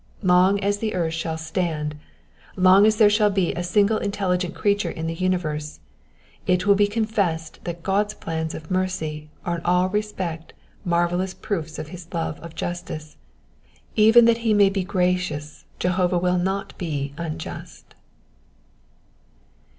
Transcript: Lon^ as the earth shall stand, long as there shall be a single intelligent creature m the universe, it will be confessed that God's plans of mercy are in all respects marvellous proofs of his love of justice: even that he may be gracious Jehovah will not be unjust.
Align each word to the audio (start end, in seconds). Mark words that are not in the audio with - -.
Lon^ 0.23 0.57
as 0.63 0.79
the 0.79 0.95
earth 0.95 1.13
shall 1.13 1.37
stand, 1.37 1.93
long 2.55 2.87
as 2.87 2.95
there 2.97 3.07
shall 3.07 3.29
be 3.29 3.53
a 3.53 3.61
single 3.61 3.99
intelligent 3.99 4.55
creature 4.55 4.91
m 4.93 5.05
the 5.05 5.13
universe, 5.13 5.79
it 6.47 6.65
will 6.65 6.73
be 6.73 6.87
confessed 6.87 7.59
that 7.65 7.83
God's 7.83 8.15
plans 8.15 8.55
of 8.55 8.71
mercy 8.71 9.29
are 9.45 9.57
in 9.57 9.61
all 9.63 9.89
respects 9.89 10.53
marvellous 10.83 11.35
proofs 11.35 11.77
of 11.77 11.89
his 11.89 12.11
love 12.15 12.39
of 12.39 12.55
justice: 12.55 13.15
even 13.95 14.25
that 14.25 14.39
he 14.39 14.55
may 14.55 14.69
be 14.71 14.83
gracious 14.83 15.65
Jehovah 15.77 16.17
will 16.17 16.39
not 16.39 16.75
be 16.79 17.13
unjust. 17.19 17.93